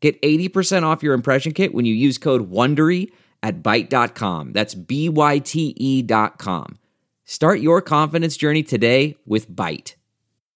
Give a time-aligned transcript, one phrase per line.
[0.00, 3.10] Get 80% off your impression kit when you use code WONDERY
[3.42, 4.52] at Byte.com.
[4.52, 6.78] That's B-Y-T-E dot com.
[7.24, 9.94] Start your confidence journey today with Byte.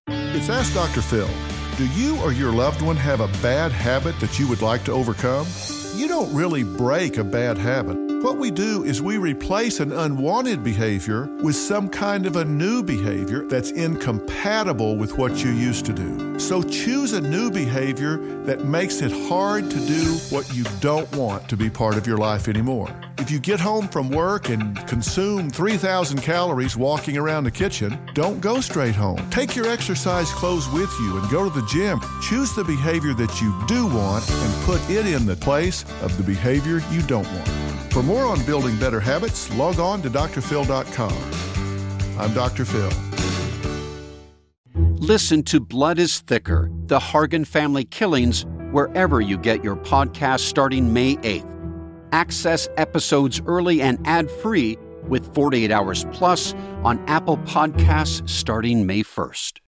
[0.09, 1.03] It's Ask Dr.
[1.03, 1.29] Phil.
[1.77, 4.93] Do you or your loved one have a bad habit that you would like to
[4.93, 5.47] overcome?
[5.97, 8.12] You don't really break a bad habit.
[8.23, 12.81] What we do is we replace an unwanted behavior with some kind of a new
[12.81, 16.39] behavior that's incompatible with what you used to do.
[16.39, 21.49] So choose a new behavior that makes it hard to do what you don't want
[21.49, 22.95] to be part of your life anymore.
[23.19, 28.41] If you get home from work and consume 3,000 calories walking around the kitchen, don't
[28.41, 29.19] go straight home.
[29.31, 32.01] Take your exercise clothes with you and go to the gym.
[32.23, 36.23] Choose the behavior that you do want and put it in the place of the
[36.23, 37.72] behavior you don't want.
[37.93, 41.13] For more on building better habits, log on to drphil.com.
[42.19, 42.65] I'm Dr.
[42.65, 42.91] Phil.
[44.97, 50.95] Listen to Blood is Thicker The Hargan Family Killings wherever you get your podcast starting
[50.95, 51.49] May 8th.
[52.13, 56.55] Access episodes early and ad free with 48 Hours Plus
[56.85, 59.61] on Apple Podcasts starting May 1st.